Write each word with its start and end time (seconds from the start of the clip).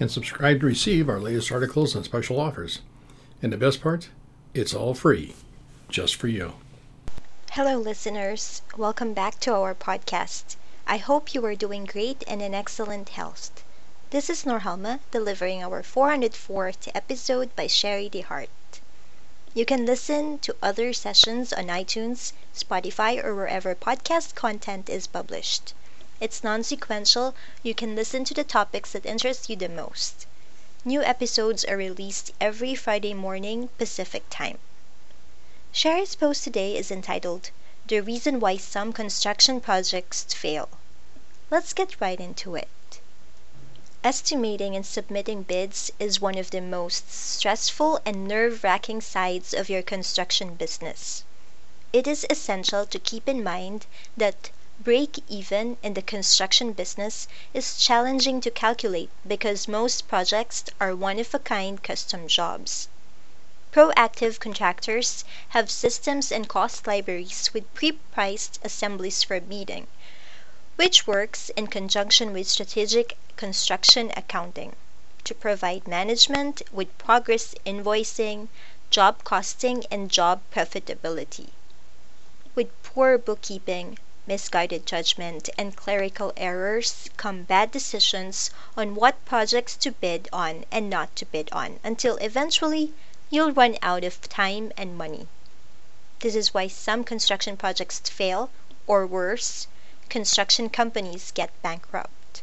and 0.00 0.10
subscribe 0.10 0.60
to 0.60 0.66
receive 0.66 1.08
our 1.08 1.20
latest 1.20 1.52
articles 1.52 1.94
and 1.94 2.04
special 2.04 2.40
offers. 2.40 2.80
And 3.42 3.52
the 3.52 3.56
best 3.56 3.80
part, 3.80 4.08
it's 4.54 4.74
all 4.74 4.94
free, 4.94 5.34
just 5.88 6.16
for 6.16 6.28
you. 6.28 6.54
Hello, 7.52 7.76
listeners. 7.78 8.62
Welcome 8.76 9.14
back 9.14 9.38
to 9.40 9.54
our 9.54 9.74
podcast. 9.74 10.56
I 10.86 10.96
hope 10.96 11.34
you 11.34 11.44
are 11.46 11.54
doing 11.54 11.84
great 11.84 12.24
and 12.26 12.42
in 12.42 12.54
excellent 12.54 13.10
health. 13.10 13.62
This 14.10 14.28
is 14.28 14.44
Norhalma 14.44 15.00
delivering 15.10 15.62
our 15.62 15.82
404th 15.82 16.88
episode 16.94 17.54
by 17.56 17.66
Sharie 17.66 18.10
DeHart. 18.10 18.48
You 19.54 19.64
can 19.64 19.86
listen 19.86 20.40
to 20.40 20.56
other 20.60 20.92
sessions 20.92 21.52
on 21.52 21.66
iTunes, 21.66 22.32
Spotify, 22.52 23.22
or 23.22 23.34
wherever 23.36 23.74
podcast 23.76 24.34
content 24.34 24.90
is 24.90 25.06
published. 25.06 25.74
It's 26.20 26.44
non 26.44 26.62
sequential, 26.62 27.34
you 27.64 27.74
can 27.74 27.96
listen 27.96 28.24
to 28.26 28.34
the 28.34 28.44
topics 28.44 28.92
that 28.92 29.04
interest 29.04 29.50
you 29.50 29.56
the 29.56 29.68
most. 29.68 30.26
New 30.84 31.02
episodes 31.02 31.64
are 31.64 31.76
released 31.76 32.30
every 32.40 32.76
Friday 32.76 33.14
morning 33.14 33.68
Pacific 33.78 34.22
Time. 34.30 34.58
Sharie's 35.72 36.14
post 36.14 36.44
today 36.44 36.76
is 36.76 36.92
entitled 36.92 37.50
The 37.88 38.00
Reason 38.00 38.38
Why 38.38 38.58
Some 38.58 38.92
Construction 38.92 39.60
Projects 39.60 40.22
Fail. 40.32 40.68
Let's 41.50 41.72
get 41.72 42.00
right 42.00 42.20
into 42.20 42.54
it. 42.54 42.68
Estimating 44.04 44.76
and 44.76 44.86
submitting 44.86 45.42
bids 45.42 45.90
is 45.98 46.20
one 46.20 46.38
of 46.38 46.50
the 46.50 46.60
most 46.60 47.10
stressful 47.10 48.00
and 48.04 48.28
nerve 48.28 48.62
wracking 48.62 49.00
sides 49.00 49.52
of 49.52 49.68
your 49.68 49.82
construction 49.82 50.54
business. 50.54 51.24
It 51.92 52.06
is 52.06 52.24
essential 52.30 52.86
to 52.86 52.98
keep 53.00 53.28
in 53.28 53.42
mind 53.42 53.86
that 54.16 54.50
break 54.80 55.22
even 55.28 55.76
in 55.84 55.94
the 55.94 56.02
construction 56.02 56.72
business 56.72 57.28
is 57.52 57.78
challenging 57.78 58.40
to 58.40 58.50
calculate 58.50 59.08
because 59.24 59.68
most 59.68 60.08
projects 60.08 60.64
are 60.80 60.96
one 60.96 61.20
of 61.20 61.32
a 61.32 61.38
kind 61.38 61.80
custom 61.80 62.26
jobs. 62.26 62.88
Proactive 63.70 64.40
contractors 64.40 65.24
have 65.50 65.70
systems 65.70 66.32
and 66.32 66.48
cost 66.48 66.88
libraries 66.88 67.54
with 67.54 67.72
pre 67.72 67.92
priced 67.92 68.58
assemblies 68.64 69.22
for 69.22 69.38
bidding, 69.40 69.86
which 70.74 71.06
works 71.06 71.50
in 71.50 71.68
conjunction 71.68 72.32
with 72.32 72.48
strategic 72.48 73.16
construction 73.36 74.12
accounting 74.16 74.74
to 75.22 75.34
provide 75.36 75.86
management 75.86 76.62
with 76.72 76.98
progress 76.98 77.54
invoicing, 77.64 78.48
job 78.90 79.22
costing, 79.22 79.84
and 79.90 80.10
job 80.10 80.40
profitability. 80.52 81.50
With 82.56 82.70
poor 82.82 83.18
bookkeeping, 83.18 83.98
misguided 84.26 84.86
judgment, 84.86 85.50
and 85.58 85.76
clerical 85.76 86.32
errors 86.36 87.10
come 87.18 87.42
bad 87.42 87.70
decisions 87.70 88.50
on 88.74 88.94
what 88.94 89.22
projects 89.26 89.76
to 89.76 89.92
bid 89.92 90.28
on 90.32 90.64
and 90.70 90.88
not 90.88 91.14
to 91.14 91.26
bid 91.26 91.52
on 91.52 91.78
until 91.84 92.16
eventually 92.16 92.94
you'll 93.28 93.52
run 93.52 93.76
out 93.82 94.02
of 94.02 94.20
time 94.22 94.72
and 94.78 94.96
money. 94.96 95.28
This 96.20 96.34
is 96.34 96.54
why 96.54 96.68
some 96.68 97.04
construction 97.04 97.56
projects 97.58 98.00
fail, 98.00 98.48
or 98.86 99.06
worse, 99.06 99.66
construction 100.08 100.70
companies 100.70 101.30
get 101.30 101.50
bankrupt. 101.60 102.42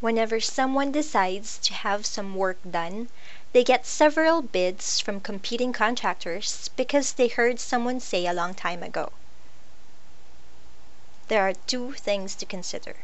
Whenever 0.00 0.40
someone 0.40 0.92
decides 0.92 1.58
to 1.58 1.74
have 1.74 2.06
some 2.06 2.34
work 2.34 2.58
done, 2.70 3.10
they 3.52 3.64
get 3.64 3.84
several 3.84 4.40
bids 4.40 4.98
from 4.98 5.20
competing 5.20 5.74
contractors 5.74 6.70
because 6.74 7.12
they 7.12 7.28
heard 7.28 7.60
someone 7.60 8.00
say 8.00 8.26
a 8.26 8.32
long 8.32 8.54
time 8.54 8.82
ago 8.82 9.12
there 11.28 11.42
are 11.42 11.54
two 11.66 11.92
things 11.92 12.34
to 12.34 12.46
consider. 12.46 12.96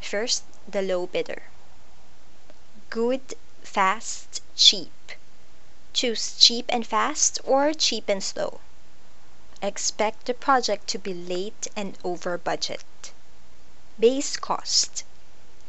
First, 0.00 0.44
the 0.66 0.82
low 0.82 1.06
bidder. 1.06 1.44
Good, 2.88 3.34
fast, 3.62 4.42
cheap. 4.56 5.12
Choose 5.92 6.36
cheap 6.36 6.66
and 6.68 6.86
fast 6.86 7.38
or 7.44 7.72
cheap 7.74 8.08
and 8.08 8.22
slow. 8.22 8.60
Expect 9.62 10.26
the 10.26 10.34
project 10.34 10.86
to 10.88 10.98
be 10.98 11.14
late 11.14 11.68
and 11.76 11.98
over 12.02 12.38
budget. 12.38 13.12
Base 13.98 14.36
cost 14.36 15.04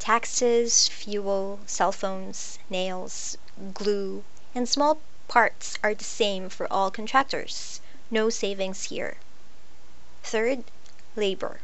taxes, 0.01 0.87
fuel, 0.87 1.59
cell 1.67 1.91
phones, 1.91 2.57
nails, 2.71 3.37
glue, 3.75 4.23
and 4.55 4.67
small 4.67 4.99
parts 5.27 5.77
are 5.83 5.93
the 5.93 6.03
same 6.03 6.49
for 6.49 6.65
all 6.73 6.89
contractors. 6.89 7.79
No 8.09 8.31
savings 8.31 8.85
here. 8.85 9.17
Third, 10.23 10.63
labor. 11.15 11.59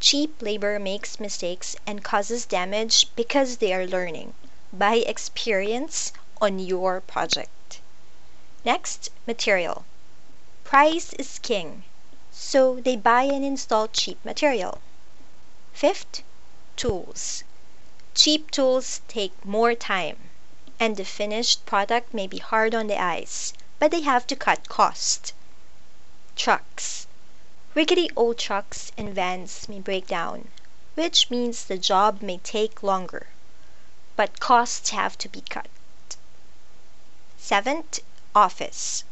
Cheap 0.00 0.42
labor 0.42 0.78
makes 0.78 1.20
mistakes 1.20 1.76
and 1.86 2.02
causes 2.02 2.44
damage 2.44 3.06
because 3.14 3.58
they 3.58 3.72
are 3.72 3.86
learning, 3.86 4.34
by 4.72 4.96
experience, 4.96 6.12
on 6.40 6.58
your 6.58 7.00
project. 7.00 7.80
Next, 8.64 9.10
material. 9.26 9.84
Price 10.64 11.12
is 11.14 11.38
king, 11.38 11.84
so 12.30 12.80
they 12.80 12.96
buy 12.96 13.22
and 13.22 13.44
install 13.44 13.88
cheap 13.88 14.18
material. 14.24 14.80
Fifth, 15.72 16.22
tools. 16.76 17.44
Cheap 18.14 18.50
tools 18.50 19.00
take 19.08 19.44
more 19.44 19.74
time, 19.74 20.30
and 20.80 20.96
the 20.96 21.04
finished 21.04 21.64
product 21.64 22.12
may 22.12 22.26
be 22.26 22.38
hard 22.38 22.74
on 22.74 22.88
the 22.88 23.00
eyes, 23.00 23.52
but 23.78 23.90
they 23.90 24.02
have 24.02 24.26
to 24.26 24.36
cut 24.36 24.68
cost. 24.68 25.32
Trucks. 26.36 27.06
Rickety 27.74 28.10
old 28.16 28.36
trucks 28.36 28.92
and 28.98 29.14
vans 29.14 29.66
may 29.66 29.80
break 29.80 30.06
down, 30.06 30.48
which 30.94 31.30
means 31.30 31.64
the 31.64 31.78
job 31.78 32.20
may 32.20 32.36
take 32.36 32.82
longer, 32.82 33.28
but 34.14 34.40
costs 34.40 34.90
have 34.90 35.16
to 35.16 35.28
be 35.30 35.40
cut. 35.40 35.68
Seventh, 37.38 38.00
office. 38.34 39.04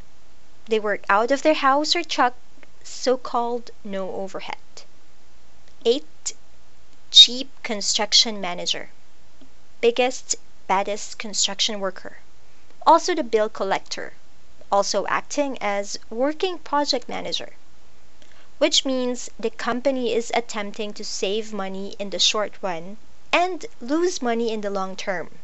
They 0.66 0.78
work 0.78 1.06
out 1.08 1.30
of 1.30 1.40
their 1.40 1.54
house 1.54 1.96
or 1.96 2.04
truck, 2.04 2.34
so 2.84 3.16
called 3.16 3.70
no 3.82 4.12
overhead. 4.12 4.58
Eight, 5.86 6.34
cheap 7.10 7.50
construction 7.62 8.42
manager. 8.42 8.90
Biggest, 9.80 10.36
baddest 10.66 11.18
construction 11.18 11.80
worker. 11.80 12.18
Also 12.86 13.14
the 13.14 13.24
bill 13.24 13.48
collector, 13.48 14.12
also 14.70 15.06
acting 15.06 15.56
as 15.62 15.98
working 16.10 16.58
project 16.58 17.08
manager 17.08 17.54
which 18.60 18.84
means 18.84 19.30
the 19.38 19.48
company 19.48 20.12
is 20.12 20.30
attempting 20.34 20.92
to 20.92 21.02
save 21.02 21.50
money 21.50 21.96
in 21.98 22.10
the 22.10 22.18
short 22.18 22.52
run 22.60 22.98
and 23.32 23.64
lose 23.80 24.20
money 24.20 24.52
in 24.52 24.60
the 24.60 24.68
long 24.68 24.94
term. 24.94 25.38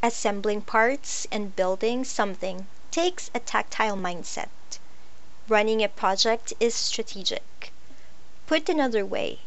Assembling 0.00 0.62
parts 0.62 1.26
and 1.32 1.56
building 1.56 2.04
something 2.04 2.68
takes 2.92 3.32
a 3.34 3.40
tactile 3.40 3.96
mindset. 3.96 4.78
Running 5.48 5.82
a 5.82 5.88
project 5.88 6.52
is 6.60 6.72
strategic. 6.72 7.72
Put 8.46 8.68
another 8.68 9.04
way, 9.04 9.40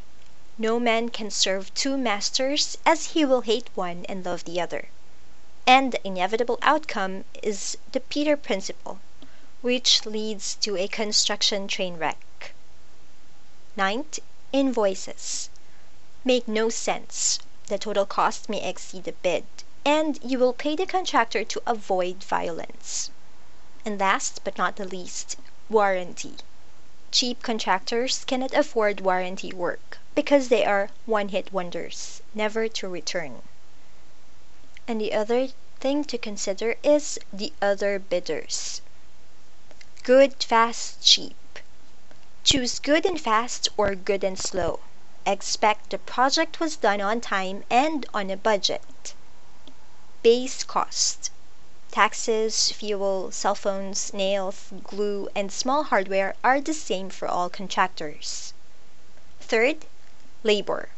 no 0.57 0.77
man 0.77 1.07
can 1.07 1.31
serve 1.31 1.73
two 1.73 1.95
masters 1.95 2.77
as 2.85 3.11
he 3.11 3.23
will 3.23 3.41
hate 3.47 3.69
one 3.75 4.03
and 4.09 4.25
love 4.25 4.43
the 4.43 4.59
other. 4.59 4.89
And 5.65 5.93
the 5.93 6.05
inevitable 6.05 6.59
outcome 6.61 7.23
is 7.41 7.77
the 7.93 8.01
Peter 8.01 8.35
Principle, 8.35 8.99
which 9.61 10.05
leads 10.05 10.55
to 10.55 10.75
a 10.75 10.89
construction 10.89 11.69
train 11.69 11.95
wreck. 11.95 12.17
Ninth, 13.75 14.19
invoices. 14.51 15.49
Make 16.23 16.47
no 16.47 16.69
sense. 16.69 17.37
The 17.67 17.77
total 17.77 18.05
cost 18.07 18.49
may 18.49 18.67
exceed 18.67 19.03
the 19.03 19.11
bid, 19.11 19.45
and 19.85 20.19
you 20.23 20.39
will 20.39 20.53
pay 20.53 20.75
the 20.75 20.87
contractor 20.87 21.43
to 21.43 21.61
avoid 21.67 22.23
violence. 22.23 23.11
And 23.85 23.99
last 23.99 24.43
but 24.43 24.57
not 24.57 24.75
the 24.75 24.85
least, 24.85 25.37
warranty. 25.69 26.37
Cheap 27.11 27.43
contractors 27.43 28.25
cannot 28.25 28.53
afford 28.53 29.01
warranty 29.01 29.53
work 29.53 29.99
because 30.15 30.49
they 30.49 30.65
are 30.65 30.89
one 31.05 31.29
hit 31.29 31.53
wonders, 31.53 32.21
never 32.33 32.67
to 32.67 32.87
return. 32.87 33.43
And 34.87 34.99
the 34.99 35.13
other 35.13 35.49
thing 35.79 36.03
to 36.05 36.17
consider 36.17 36.75
is 36.81 37.19
the 37.31 37.53
other 37.61 37.99
bidders. 37.99 38.81
Good, 40.03 40.43
fast, 40.43 41.03
cheap. 41.03 41.35
Choose 42.51 42.79
good 42.79 43.05
and 43.05 43.21
fast 43.21 43.69
or 43.77 43.93
good 43.93 44.23
and 44.23 44.35
slow. 44.39 44.79
Expect 45.23 45.91
the 45.91 45.99
project 45.99 46.59
was 46.59 46.77
done 46.77 46.99
on 46.99 47.21
time 47.21 47.63
and 47.69 48.07
on 48.11 48.31
a 48.31 48.37
budget. 48.37 49.13
base 50.23 50.63
cost. 50.63 51.29
Taxes, 51.91 52.71
fuel, 52.71 53.29
cell 53.31 53.53
phones, 53.53 54.11
nails, 54.15 54.69
glue, 54.83 55.29
and 55.35 55.51
small 55.51 55.83
hardware 55.83 56.33
are 56.43 56.59
the 56.59 56.73
same 56.73 57.11
for 57.11 57.27
all 57.27 57.51
contractors. 57.51 58.55
Third, 59.39 59.85
labor. 60.41 60.89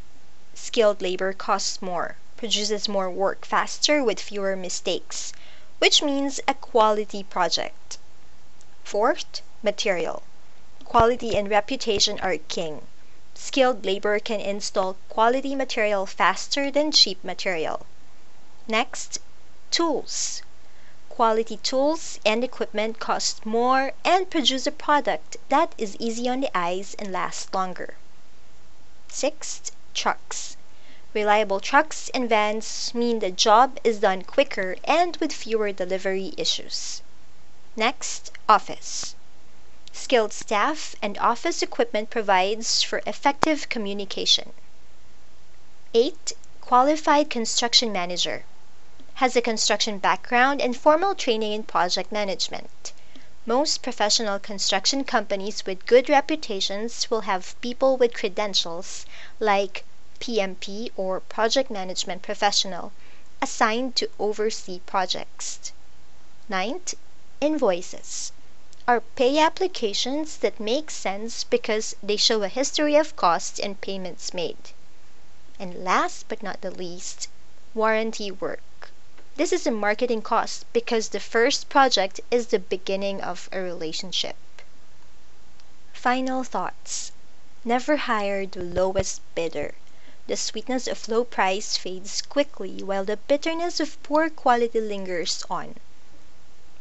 Skilled 0.54 1.02
labor 1.02 1.34
costs 1.34 1.82
more, 1.82 2.16
produces 2.38 2.88
more 2.88 3.10
work 3.10 3.44
faster 3.44 4.02
with 4.02 4.20
fewer 4.20 4.56
mistakes, 4.56 5.34
which 5.80 6.00
means 6.02 6.40
a 6.48 6.54
quality 6.54 7.22
project. 7.22 7.98
Fourth, 8.84 9.42
material. 9.62 10.22
Quality 10.92 11.34
and 11.38 11.48
reputation 11.48 12.20
are 12.20 12.36
king. 12.36 12.86
Skilled 13.32 13.86
labor 13.86 14.18
can 14.18 14.40
install 14.40 14.98
quality 15.08 15.54
material 15.54 16.04
faster 16.04 16.70
than 16.70 16.92
cheap 16.92 17.24
material. 17.24 17.86
Next, 18.68 19.18
tools. 19.70 20.42
Quality 21.08 21.56
tools 21.56 22.20
and 22.26 22.44
equipment 22.44 22.98
cost 22.98 23.46
more 23.46 23.94
and 24.04 24.28
produce 24.28 24.66
a 24.66 24.70
product 24.70 25.38
that 25.48 25.74
is 25.78 25.96
easy 25.98 26.28
on 26.28 26.40
the 26.42 26.50
eyes 26.54 26.94
and 26.98 27.10
lasts 27.10 27.48
longer. 27.54 27.96
Sixth, 29.08 29.72
trucks. 29.94 30.58
Reliable 31.14 31.60
trucks 31.60 32.10
and 32.12 32.28
vans 32.28 32.92
mean 32.94 33.20
the 33.20 33.30
job 33.30 33.78
is 33.82 34.00
done 34.00 34.24
quicker 34.24 34.76
and 34.84 35.16
with 35.16 35.32
fewer 35.32 35.72
delivery 35.72 36.34
issues. 36.36 37.00
Next, 37.76 38.30
office. 38.46 39.14
Skilled 39.94 40.32
staff 40.32 40.96
and 41.02 41.18
office 41.18 41.60
equipment 41.60 42.08
provides 42.08 42.82
for 42.82 43.02
effective 43.06 43.68
communication. 43.68 44.54
8. 45.92 46.32
Qualified 46.62 47.28
construction 47.28 47.92
manager. 47.92 48.46
Has 49.16 49.36
a 49.36 49.42
construction 49.42 49.98
background 49.98 50.62
and 50.62 50.74
formal 50.74 51.14
training 51.14 51.52
in 51.52 51.64
project 51.64 52.10
management. 52.10 52.94
Most 53.44 53.82
professional 53.82 54.38
construction 54.38 55.04
companies 55.04 55.66
with 55.66 55.84
good 55.84 56.08
reputations 56.08 57.10
will 57.10 57.28
have 57.28 57.60
people 57.60 57.98
with 57.98 58.14
credentials 58.14 59.04
like 59.40 59.84
PMP 60.20 60.90
or 60.96 61.20
Project 61.20 61.70
Management 61.70 62.22
Professional 62.22 62.92
assigned 63.42 63.94
to 63.96 64.08
oversee 64.18 64.80
projects. 64.86 65.72
Ninth, 66.48 66.94
invoices 67.42 68.32
are 68.88 69.00
pay 69.00 69.38
applications 69.38 70.38
that 70.38 70.58
make 70.58 70.90
sense 70.90 71.44
because 71.44 71.94
they 72.02 72.16
show 72.16 72.42
a 72.42 72.48
history 72.48 72.96
of 72.96 73.14
costs 73.14 73.60
and 73.60 73.80
payments 73.80 74.34
made. 74.34 74.70
And 75.58 75.84
last 75.84 76.26
but 76.28 76.42
not 76.42 76.62
the 76.62 76.72
least, 76.72 77.28
warranty 77.74 78.32
work. 78.32 78.90
This 79.36 79.52
is 79.52 79.66
a 79.66 79.70
marketing 79.70 80.20
cost 80.22 80.66
because 80.72 81.10
the 81.10 81.20
first 81.20 81.68
project 81.68 82.20
is 82.30 82.48
the 82.48 82.58
beginning 82.58 83.20
of 83.22 83.48
a 83.52 83.60
relationship. 83.60 84.36
Final 85.92 86.42
thoughts. 86.42 87.12
Never 87.64 87.96
hire 87.96 88.44
the 88.46 88.62
lowest 88.62 89.20
bidder. 89.36 89.74
The 90.26 90.36
sweetness 90.36 90.88
of 90.88 91.08
low 91.08 91.22
price 91.22 91.76
fades 91.76 92.20
quickly 92.20 92.82
while 92.82 93.04
the 93.04 93.16
bitterness 93.16 93.78
of 93.78 94.02
poor 94.02 94.28
quality 94.28 94.80
lingers 94.80 95.44
on. 95.48 95.76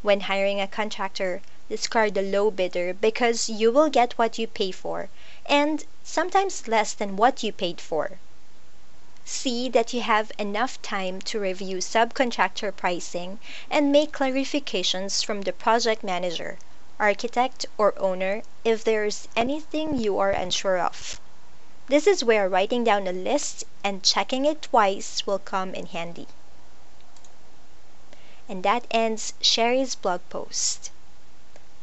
When 0.02 0.22
hiring 0.22 0.60
a 0.60 0.68
contractor, 0.68 1.44
discard 1.72 2.14
the 2.14 2.22
low 2.22 2.52
bidder 2.52 2.94
because 2.94 3.48
you 3.48 3.72
will 3.72 3.90
get 3.90 4.12
what 4.18 4.38
you 4.38 4.46
pay 4.46 4.72
for 4.74 5.08
and 5.46 5.86
sometimes 6.04 6.68
less 6.68 6.92
than 6.92 7.16
what 7.16 7.44
you 7.44 7.54
paid 7.54 7.80
for. 7.80 8.20
See 9.24 9.70
that 9.70 9.94
you 9.94 10.02
have 10.02 10.34
enough 10.38 10.82
time 10.82 11.22
to 11.22 11.40
review 11.40 11.78
subcontractor 11.78 12.76
pricing 12.76 13.40
and 13.70 13.90
make 13.90 14.12
clarifications 14.12 15.24
from 15.24 15.44
the 15.44 15.54
project 15.54 16.04
manager, 16.04 16.58
architect, 17.00 17.66
or 17.78 17.98
owner 17.98 18.42
if 18.66 18.84
there 18.84 19.06
is 19.06 19.30
anything 19.38 19.96
you 19.96 20.20
are 20.20 20.32
unsure 20.32 20.78
of. 20.78 21.22
This 21.88 22.06
is 22.06 22.22
where 22.22 22.50
writing 22.50 22.84
down 22.84 23.08
a 23.08 23.14
list 23.14 23.64
and 23.82 24.04
checking 24.04 24.44
it 24.44 24.64
twice 24.64 25.26
will 25.26 25.40
come 25.40 25.74
in 25.74 25.86
handy. 25.86 26.28
And 28.50 28.62
that 28.64 28.86
ends 28.92 29.36
Sharie's 29.40 29.96
blog 29.96 30.20
post. 30.30 30.92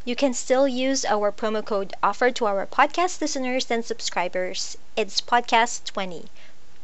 You 0.08 0.16
can 0.16 0.32
still 0.32 0.66
use 0.66 1.04
our 1.04 1.30
promo 1.30 1.62
code 1.62 1.92
offered 2.02 2.34
to 2.36 2.46
our 2.46 2.64
podcast 2.64 3.20
listeners 3.20 3.70
and 3.70 3.84
subscribers. 3.84 4.78
It's 4.96 5.20
podcast20 5.20 6.28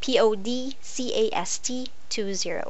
P 0.02 0.18
O 0.18 0.34
D 0.34 0.76
C 0.82 1.30
A 1.30 1.34
S 1.34 1.56
T 1.56 1.88
20. 2.10 2.60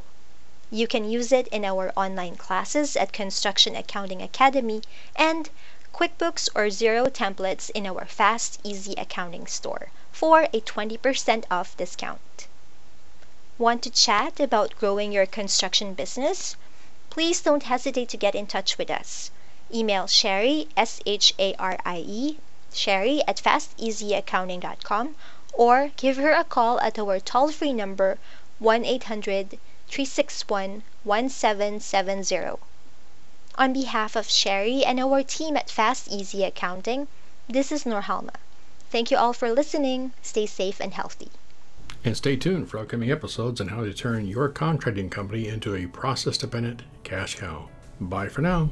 You 0.71 0.87
can 0.87 1.03
use 1.03 1.33
it 1.33 1.49
in 1.49 1.65
our 1.65 1.91
online 1.97 2.37
classes 2.37 2.95
at 2.95 3.11
Construction 3.11 3.75
Accounting 3.75 4.21
Academy 4.21 4.81
and 5.13 5.49
QuickBooks 5.93 6.47
or 6.55 6.67
Xero 6.67 7.09
templates 7.09 7.69
in 7.71 7.85
our 7.85 8.05
Fast 8.05 8.61
Easy 8.63 8.93
Accounting 8.97 9.47
store 9.47 9.89
for 10.13 10.43
a 10.53 10.61
20% 10.61 11.43
off 11.51 11.75
discount. 11.75 12.47
Want 13.57 13.83
to 13.83 13.89
chat 13.89 14.39
about 14.39 14.79
growing 14.79 15.11
your 15.11 15.25
construction 15.25 15.93
business? 15.93 16.55
Please 17.09 17.41
don't 17.41 17.63
hesitate 17.63 18.07
to 18.07 18.15
get 18.15 18.35
in 18.35 18.47
touch 18.47 18.77
with 18.77 18.89
us. 18.89 19.31
Email 19.73 20.03
Sharie, 20.03 20.67
S 20.77 21.01
H 21.05 21.33
A 21.39 21.53
R 21.55 21.77
I 21.85 22.03
E, 22.05 22.37
Sharie 22.71 23.21
at 23.27 23.37
fasteasyaccounting.com 23.37 25.15
or 25.53 25.91
give 25.95 26.17
her 26.17 26.31
a 26.31 26.43
call 26.43 26.79
at 26.81 26.99
our 26.99 27.19
toll 27.19 27.49
free 27.51 27.73
number 27.73 28.17
1 28.59 28.85
800 28.85 29.57
361 29.87 30.83
1770. 31.03 32.59
On 33.57 33.71
behalf 33.71 34.15
of 34.15 34.27
Sharie 34.27 34.85
and 34.85 34.99
our 34.99 35.23
team 35.23 35.55
at 35.55 35.69
Fast 35.69 36.09
Easy 36.11 36.43
Accounting, 36.43 37.07
this 37.47 37.71
is 37.71 37.85
Norhalma. 37.85 38.35
Thank 38.89 39.11
you 39.11 39.17
all 39.17 39.33
for 39.33 39.51
listening. 39.51 40.11
Stay 40.21 40.45
safe 40.45 40.79
and 40.79 40.93
healthy. 40.93 41.29
And 42.03 42.15
stay 42.15 42.35
tuned 42.35 42.69
for 42.69 42.79
upcoming 42.79 43.09
episodes 43.09 43.61
on 43.61 43.69
how 43.69 43.83
to 43.83 43.93
turn 43.93 44.27
your 44.27 44.49
contracting 44.49 45.09
company 45.09 45.47
into 45.47 45.75
a 45.75 45.87
process 45.87 46.37
dependent 46.37 46.83
cash 47.03 47.35
cow. 47.35 47.69
Bye 47.99 48.27
for 48.27 48.41
now. 48.41 48.71